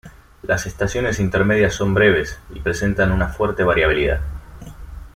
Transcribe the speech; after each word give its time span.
Las 0.41 0.65
estaciones 0.65 1.19
intermedias 1.19 1.75
son 1.75 1.93
breves, 1.93 2.39
y 2.55 2.59
presentan 2.59 3.11
una 3.11 3.27
fuerte 3.27 3.61
variabilidad. 3.63 4.21